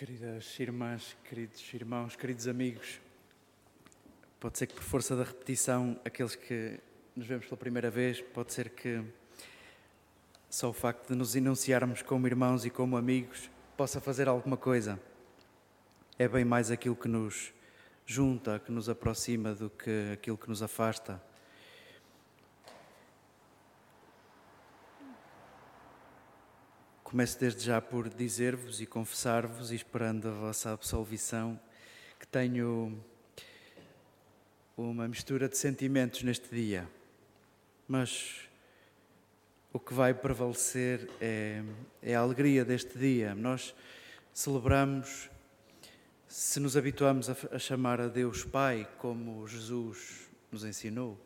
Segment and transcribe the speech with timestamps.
[0.00, 2.98] Queridas irmãs, queridos irmãos, queridos amigos,
[4.40, 6.80] pode ser que por força da repetição, aqueles que
[7.14, 9.04] nos vemos pela primeira vez, pode ser que
[10.48, 14.98] só o facto de nos enunciarmos como irmãos e como amigos possa fazer alguma coisa.
[16.18, 17.52] É bem mais aquilo que nos
[18.06, 21.22] junta, que nos aproxima, do que aquilo que nos afasta.
[27.10, 31.58] Começo desde já por dizer-vos e confessar-vos, esperando a vossa absolvição,
[32.20, 33.02] que tenho
[34.76, 36.88] uma mistura de sentimentos neste dia.
[37.88, 38.48] Mas
[39.72, 41.64] o que vai prevalecer é,
[42.00, 43.34] é a alegria deste dia.
[43.34, 43.74] Nós
[44.32, 45.28] celebramos,
[46.28, 51.18] se nos habituamos a, a chamar a Deus Pai, como Jesus nos ensinou,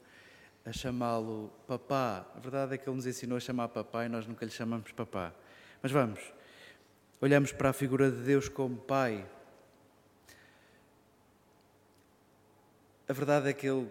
[0.64, 2.26] a chamá-lo Papá.
[2.34, 4.90] A verdade é que Ele nos ensinou a chamar Papá e nós nunca lhe chamamos
[4.92, 5.34] Papá.
[5.84, 6.19] Mas vamos,
[7.20, 9.23] olhamos para a figura de Deus como Pai.
[13.07, 13.87] A verdade é que Ele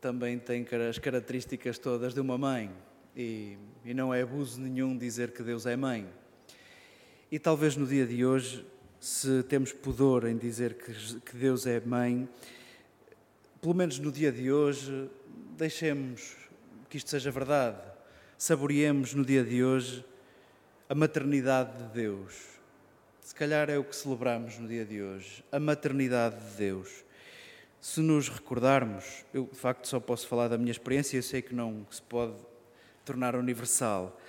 [0.00, 2.72] também tem as características todas de uma mãe
[3.14, 6.08] e, e não é abuso nenhum dizer que Deus é mãe.
[7.30, 8.64] E talvez no dia de hoje,
[8.98, 12.26] se temos pudor em dizer que, que Deus é mãe,
[13.60, 15.10] pelo menos no dia de hoje,
[15.58, 16.38] deixemos
[16.88, 17.76] que isto seja verdade.
[18.38, 20.08] Saboreemos no dia de hoje
[20.90, 22.34] a maternidade de Deus.
[23.20, 27.04] Se calhar é o que celebramos no dia de hoje, a maternidade de Deus.
[27.80, 31.54] Se nos recordarmos, eu de facto só posso falar da minha experiência, eu sei que
[31.54, 32.34] não se pode
[33.04, 34.20] tornar universal.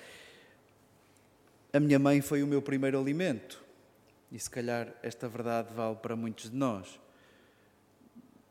[1.73, 3.59] A minha mãe foi o meu primeiro alimento,
[4.31, 6.99] e se calhar esta verdade vale para muitos de nós.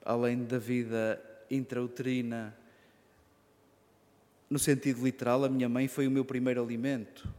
[0.05, 2.57] Além da vida intrauterina,
[4.51, 7.39] no sentido literal, a minha mãe foi o meu primeiro alimento.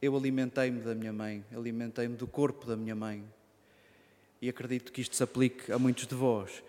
[0.00, 3.24] Eu alimentei-me da minha mãe, alimentei-me do corpo da minha mãe.
[4.40, 6.62] E acredito que isto se aplique a muitos de vós.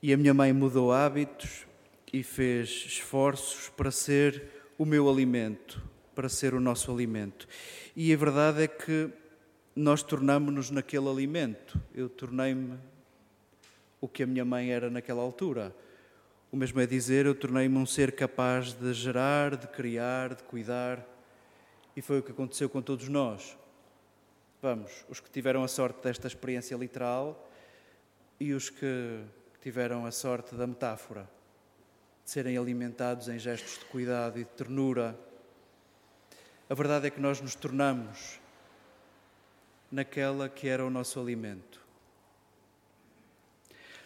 [0.00, 1.66] E a minha mãe mudou hábitos
[2.12, 4.44] e fez esforços para ser
[4.78, 5.82] o meu alimento,
[6.14, 7.48] para ser o nosso alimento.
[7.96, 9.10] E a verdade é que
[9.74, 11.80] nós tornamos-nos naquele alimento.
[11.92, 12.78] Eu tornei-me
[14.00, 15.74] o que a minha mãe era naquela altura.
[16.52, 21.17] O mesmo é dizer, eu tornei-me um ser capaz de gerar, de criar, de cuidar
[21.98, 23.58] e foi o que aconteceu com todos nós.
[24.62, 27.50] Vamos, os que tiveram a sorte desta experiência literal
[28.38, 29.20] e os que
[29.60, 31.28] tiveram a sorte da metáfora,
[32.24, 35.18] de serem alimentados em gestos de cuidado e de ternura.
[36.70, 38.38] A verdade é que nós nos tornamos
[39.90, 41.84] naquela que era o nosso alimento.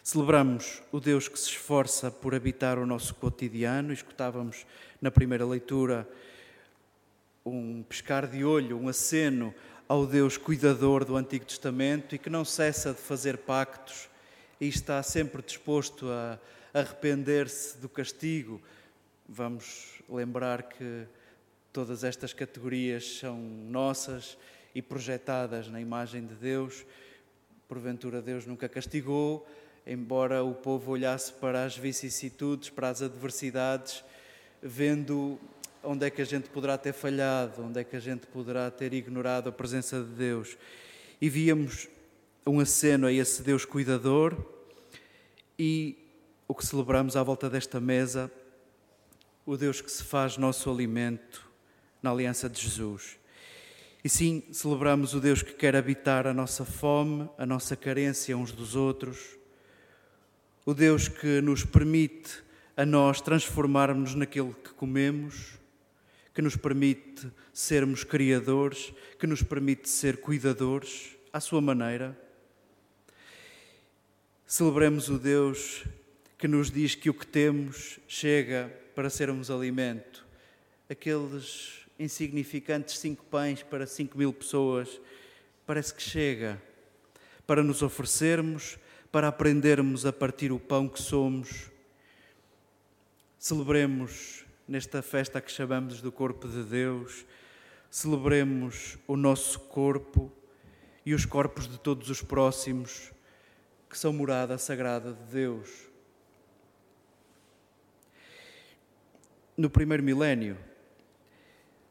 [0.01, 4.65] Celebramos o Deus que se esforça por habitar o nosso cotidiano, escutávamos
[4.99, 6.09] na primeira leitura
[7.45, 9.53] um pescar de olho, um aceno
[9.87, 14.09] ao Deus cuidador do Antigo Testamento e que não cessa de fazer pactos
[14.61, 16.39] e está sempre disposto a
[16.73, 18.61] arrepender-se do castigo.
[19.27, 21.05] Vamos lembrar que
[21.73, 24.37] todas estas categorias são nossas
[24.73, 26.85] e projetadas na imagem de Deus.
[27.67, 29.45] Porventura, Deus nunca castigou,
[29.85, 34.03] embora o povo olhasse para as vicissitudes, para as adversidades,
[34.61, 35.37] vendo
[35.83, 38.93] onde é que a gente poderá ter falhado, onde é que a gente poderá ter
[38.93, 40.57] ignorado a presença de Deus.
[41.21, 41.87] E víamos
[42.47, 44.35] um aceno a esse Deus cuidador
[45.57, 45.97] e
[46.47, 48.31] o que celebramos à volta desta mesa,
[49.45, 51.45] o Deus que se faz nosso alimento
[52.01, 53.17] na aliança de Jesus.
[54.03, 58.51] E sim, celebramos o Deus que quer habitar a nossa fome, a nossa carência uns
[58.51, 59.37] dos outros,
[60.65, 62.43] o Deus que nos permite
[62.75, 65.57] a nós transformarmos naquilo que comemos,
[66.33, 72.17] que nos permite sermos criadores, que nos permite ser cuidadores à sua maneira.
[74.47, 75.83] Celebremos o Deus
[76.37, 80.25] que nos diz que o que temos chega para sermos alimento.
[80.89, 84.99] Aqueles insignificantes cinco pães para cinco mil pessoas,
[85.65, 86.61] parece que chega
[87.45, 88.77] para nos oferecermos,
[89.11, 91.69] para aprendermos a partir o pão que somos.
[93.37, 97.25] Celebremos nesta festa que chamamos do corpo de Deus,
[97.89, 100.31] celebremos o nosso corpo
[101.05, 103.11] e os corpos de todos os próximos
[103.89, 105.69] que são morada sagrada de Deus.
[109.55, 110.57] No primeiro milénio,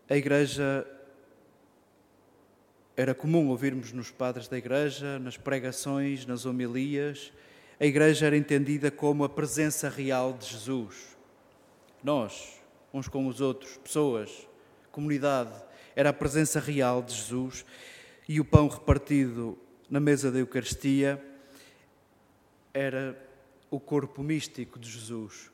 [0.08, 0.86] a Igreja
[2.96, 7.32] era comum ouvirmos nos padres da Igreja, nas pregações, nas homilias,
[7.78, 11.16] a Igreja era entendida como a presença real de Jesus.
[12.02, 12.61] Nós,
[12.92, 14.46] uns com os outros, pessoas,
[14.90, 15.52] comunidade.
[15.96, 17.64] Era a presença real de Jesus.
[18.28, 19.58] e o pão repartido
[19.90, 21.22] na mesa da Eucaristia
[22.72, 23.18] era
[23.70, 25.50] o corpo místico de Jesus.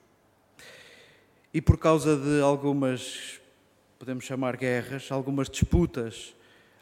[1.52, 3.40] E por causa de algumas,
[3.98, 6.34] podemos chamar guerras, algumas disputas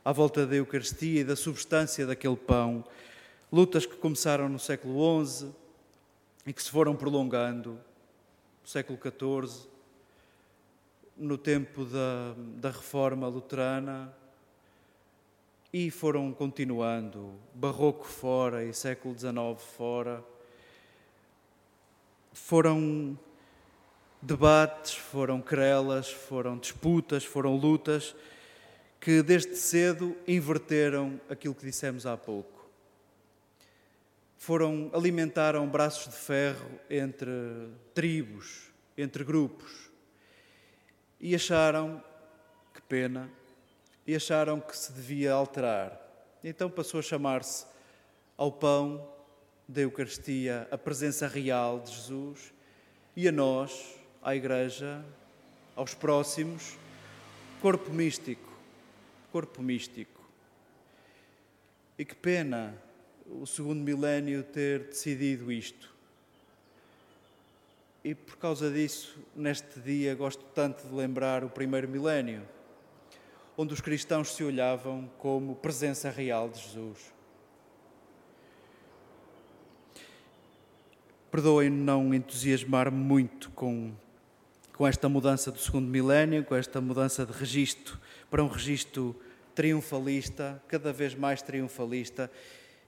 [0.04, 2.84] à volta da Eucaristia e da substância daquele pão,
[3.50, 5.48] lutas que começaram no século XI
[6.44, 7.78] e que se foram prolongando
[8.62, 9.68] no século XIV,
[11.16, 14.14] no tempo da, da Reforma Luterana,
[15.72, 20.24] e foram continuando, barroco fora e século XIX fora.
[22.32, 23.18] Foram
[24.22, 28.14] debates, foram querelas, foram disputas, foram lutas
[29.00, 32.68] que desde cedo inverteram aquilo que dissemos há pouco.
[34.38, 37.30] Foram alimentaram braços de ferro entre
[37.94, 39.85] tribos, entre grupos.
[41.20, 42.02] E acharam,
[42.74, 43.30] que pena,
[44.06, 46.00] e acharam que se devia alterar.
[46.44, 47.66] Então passou a chamar-se
[48.36, 49.08] ao pão
[49.66, 52.52] da Eucaristia a presença real de Jesus
[53.16, 55.04] e a nós, à Igreja,
[55.74, 56.76] aos próximos,
[57.60, 58.52] corpo místico,
[59.32, 60.22] corpo místico.
[61.98, 62.74] E que pena
[63.26, 65.95] o segundo milénio ter decidido isto.
[68.06, 72.46] E por causa disso, neste dia, gosto tanto de lembrar o primeiro milénio
[73.56, 77.12] onde os cristãos se olhavam como presença real de Jesus.
[81.32, 83.92] Perdoem-me não entusiasmar-me muito com,
[84.72, 87.98] com esta mudança do segundo milénio, com esta mudança de registro
[88.30, 89.20] para um registro
[89.52, 92.30] triunfalista, cada vez mais triunfalista,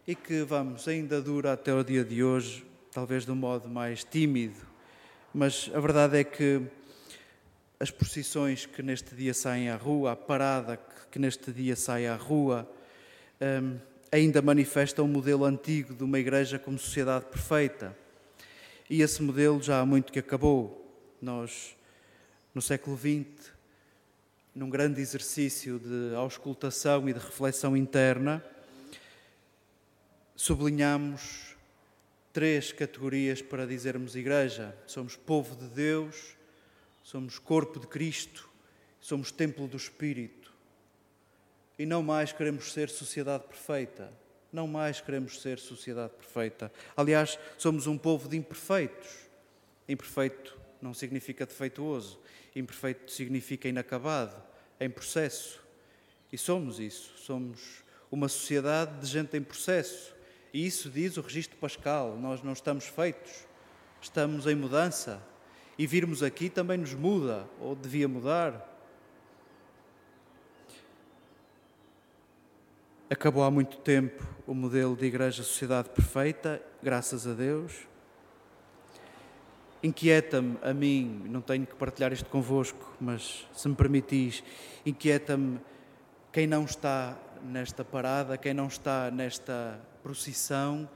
[0.07, 4.05] e que, vamos, ainda dura até o dia de hoje, talvez de um modo mais
[4.05, 4.78] tímido,
[5.35, 6.63] mas a verdade é que
[7.79, 10.79] as procissões que neste dia saem à rua, a parada
[11.11, 12.69] que neste dia sai à rua,
[13.41, 13.79] um,
[14.11, 17.97] ainda manifesta um modelo antigo de uma igreja como sociedade perfeita.
[18.89, 20.85] E esse modelo já há muito que acabou.
[21.21, 21.77] Nós,
[22.55, 23.53] no século XX,
[24.55, 28.43] num grande exercício de auscultação e de reflexão interna,
[30.35, 31.48] sublinhamos
[32.33, 34.77] três categorias para dizermos igreja.
[34.87, 36.37] Somos povo de Deus,
[37.03, 38.49] somos corpo de Cristo,
[39.01, 40.53] somos templo do Espírito.
[41.79, 44.13] E não mais queremos ser sociedade perfeita.
[44.53, 46.73] Não mais queremos ser sociedade perfeita.
[46.97, 49.09] Aliás, somos um povo de imperfeitos.
[49.89, 52.19] Imperfeito não significa defeituoso.
[52.57, 54.43] Imperfeito significa inacabado,
[54.81, 55.61] em processo.
[56.33, 57.13] E somos isso.
[57.19, 60.15] Somos uma sociedade de gente em processo.
[60.53, 62.17] E isso diz o registro pascal.
[62.17, 63.47] Nós não estamos feitos.
[64.01, 65.23] Estamos em mudança
[65.79, 68.77] e virmos aqui também nos muda, ou devia mudar.
[73.09, 77.87] Acabou há muito tempo o modelo de igreja-sociedade perfeita, graças a Deus.
[79.81, 84.43] Inquieta-me a mim, não tenho que partilhar isto convosco, mas se me permitis,
[84.85, 85.61] inquieta-me
[86.33, 90.89] quem não está nesta parada, quem não está nesta procissão,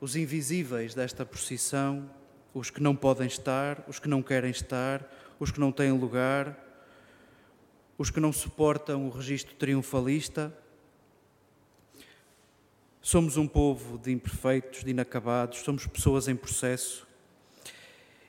[0.00, 2.08] os invisíveis desta procissão
[2.54, 5.04] os que não podem estar, os que não querem estar,
[5.40, 6.56] os que não têm lugar,
[7.98, 10.56] os que não suportam o registro triunfalista.
[13.02, 17.06] Somos um povo de imperfeitos, de inacabados, somos pessoas em processo.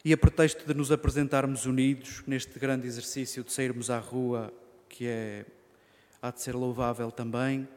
[0.04, 4.52] E a pretexto de nos apresentarmos unidos neste grande exercício de sairmos à rua,
[4.90, 5.46] que é,
[6.22, 7.68] há de ser louvável também,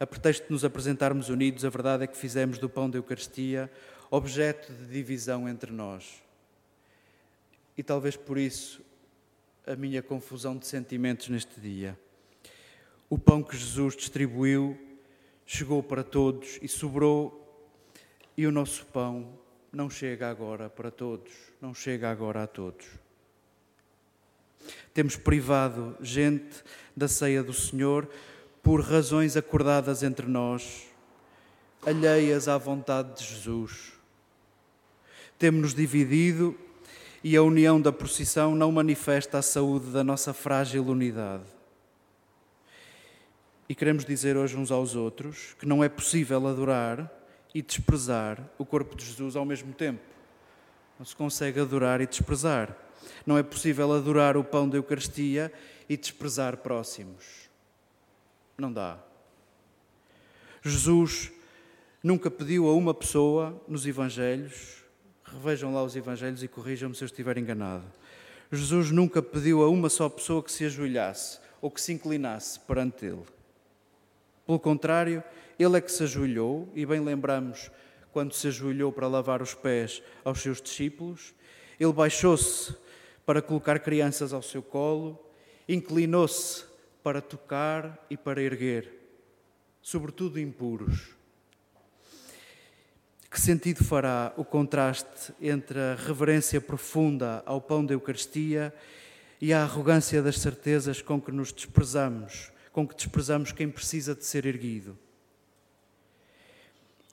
[0.00, 3.70] a pretexto de nos apresentarmos unidos, a verdade é que fizemos do pão da Eucaristia
[4.10, 6.22] objeto de divisão entre nós.
[7.76, 8.80] E talvez por isso
[9.66, 11.98] a minha confusão de sentimentos neste dia.
[13.10, 14.78] O pão que Jesus distribuiu
[15.44, 17.36] chegou para todos e sobrou,
[18.36, 19.38] e o nosso pão
[19.70, 21.30] não chega agora para todos,
[21.60, 22.86] não chega agora a todos.
[24.94, 26.64] Temos privado gente
[26.96, 28.08] da ceia do Senhor
[28.70, 30.86] por razões acordadas entre nós,
[31.84, 33.94] alheias à vontade de Jesus.
[35.36, 36.56] Temos-nos dividido
[37.24, 41.42] e a união da procissão não manifesta a saúde da nossa frágil unidade.
[43.68, 47.12] E queremos dizer hoje uns aos outros que não é possível adorar
[47.52, 50.04] e desprezar o corpo de Jesus ao mesmo tempo.
[50.96, 52.76] Não se consegue adorar e desprezar.
[53.26, 55.52] Não é possível adorar o pão da Eucaristia
[55.88, 57.49] e desprezar próximos.
[58.60, 58.98] Não dá.
[60.62, 61.32] Jesus
[62.02, 64.80] nunca pediu a uma pessoa nos Evangelhos
[65.32, 67.84] Revejam lá os Evangelhos e corrijam-me se eu estiver enganado.
[68.50, 73.06] Jesus nunca pediu a uma só pessoa que se ajoelhasse ou que se inclinasse perante
[73.06, 73.22] Ele.
[74.44, 75.22] Pelo contrário,
[75.56, 77.70] ele é que se ajoelhou, e bem lembramos
[78.12, 81.32] quando se ajoelhou para lavar os pés aos seus discípulos,
[81.78, 82.74] ele baixou-se
[83.24, 85.16] para colocar crianças ao seu colo,
[85.68, 86.64] inclinou-se
[87.02, 88.92] para tocar e para erguer,
[89.82, 91.14] sobretudo impuros.
[93.30, 98.74] Que sentido fará o contraste entre a reverência profunda ao pão da Eucaristia
[99.40, 104.24] e a arrogância das certezas com que nos desprezamos, com que desprezamos quem precisa de
[104.24, 104.98] ser erguido?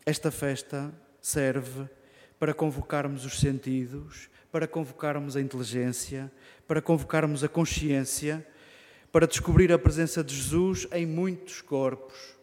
[0.06, 0.92] Esta festa
[1.22, 1.88] serve
[2.40, 6.32] para convocarmos os sentidos, para convocarmos a inteligência,
[6.68, 8.46] para convocarmos a consciência,
[9.12, 12.38] para descobrir a presença de Jesus em muitos corpos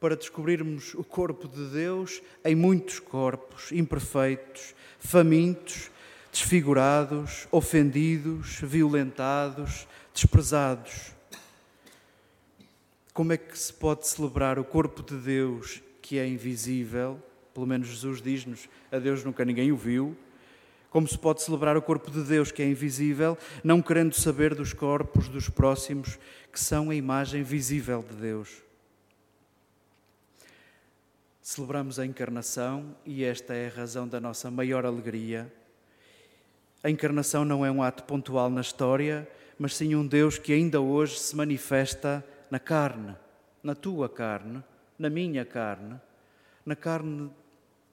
[0.00, 5.90] para descobrirmos o corpo de Deus em muitos corpos imperfeitos, famintos,
[6.32, 11.12] desfigurados, ofendidos, violentados, desprezados.
[13.12, 17.22] Como é que se pode celebrar o corpo de Deus que é invisível?
[17.52, 20.16] Pelo menos Jesus diz-nos: a Deus nunca ninguém o viu.
[20.90, 24.72] Como se pode celebrar o corpo de Deus que é invisível, não querendo saber dos
[24.72, 26.18] corpos dos próximos
[26.52, 28.60] que são a imagem visível de Deus?
[31.40, 35.52] Celebramos a encarnação e esta é a razão da nossa maior alegria.
[36.82, 40.80] A encarnação não é um ato pontual na história, mas sim um Deus que ainda
[40.80, 43.14] hoje se manifesta na carne,
[43.62, 44.62] na tua carne,
[44.98, 46.00] na minha carne,
[46.66, 47.30] na carne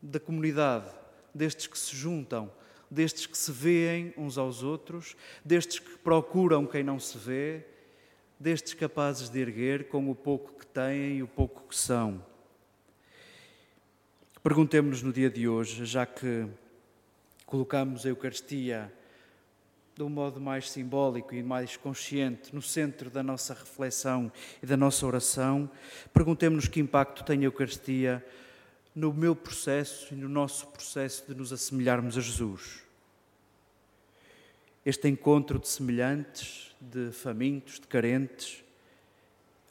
[0.02, 0.90] da comunidade,
[1.34, 2.52] destes que se juntam,
[2.90, 7.66] destes que se veem uns aos outros, destes que procuram quem não se vê,
[8.40, 12.24] destes capazes de erguer com o pouco que têm e o pouco que são.
[14.42, 16.48] Perguntemos-nos no dia de hoje, já que
[17.46, 18.92] colocamos a Eucaristia
[19.96, 24.78] de um modo mais simbólico e mais consciente no centro da nossa reflexão e da
[24.78, 25.70] nossa oração,
[26.14, 28.24] perguntemos-nos que impacto tem a Eucaristia
[28.98, 32.82] no meu processo e no nosso processo de nos assemelharmos a Jesus.
[34.84, 38.64] Este encontro de semelhantes, de famintos, de carentes,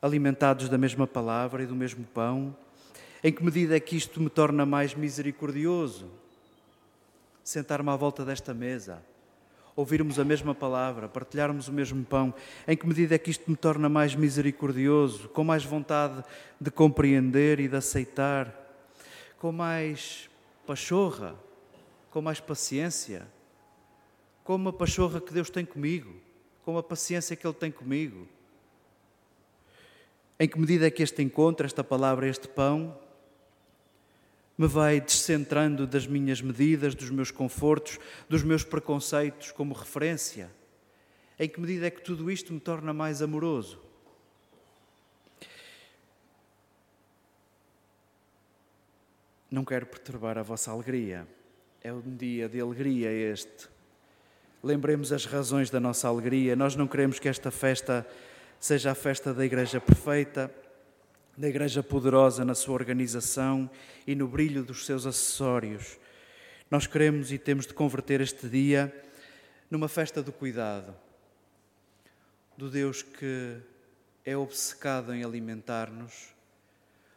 [0.00, 2.56] alimentados da mesma palavra e do mesmo pão,
[3.25, 6.09] em que medida é que isto me torna mais misericordioso?
[7.42, 9.02] Sentar-me à volta desta mesa,
[9.75, 12.33] ouvirmos a mesma palavra, partilharmos o mesmo pão,
[12.68, 16.23] em que medida é que isto me torna mais misericordioso, com mais vontade
[16.61, 18.65] de compreender e de aceitar,
[19.38, 20.28] com mais
[20.66, 21.37] pachorra,
[22.11, 23.26] com mais paciência,
[24.43, 26.14] com uma pachorra que Deus tem comigo,
[26.64, 28.26] com a paciência que Ele tem comigo.
[30.38, 32.99] Em que medida é que este encontro, esta palavra, este pão,
[34.59, 40.50] me vai descentrando das minhas medidas, dos meus confortos, dos meus preconceitos como referência?
[41.38, 43.86] Em que medida é que tudo isto me torna mais amoroso?
[49.48, 51.26] Não quero perturbar a vossa alegria.
[51.80, 53.68] É um dia de alegria este.
[54.60, 56.56] Lembremos as razões da nossa alegria.
[56.56, 58.04] Nós não queremos que esta festa
[58.58, 60.52] seja a festa da Igreja perfeita,
[61.38, 63.70] da Igreja poderosa na sua organização
[64.04, 65.96] e no brilho dos seus acessórios.
[66.68, 68.92] Nós queremos e temos de converter este dia
[69.70, 70.92] numa festa do cuidado,
[72.56, 73.58] do Deus que
[74.24, 76.34] é obcecado em alimentar-nos,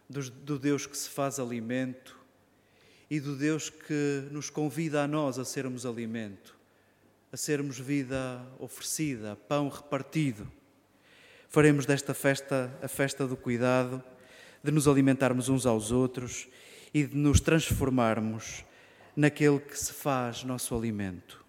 [0.07, 2.19] do Deus que se faz alimento
[3.10, 6.56] e do Deus que nos convida a nós a sermos alimento,
[7.32, 10.48] a sermos vida oferecida, pão repartido
[11.50, 14.04] faremos desta festa a festa do cuidado,
[14.63, 16.48] de nos alimentarmos uns aos outros
[16.94, 18.63] e de nos transformarmos
[19.16, 21.44] naquele que se faz nosso alimento.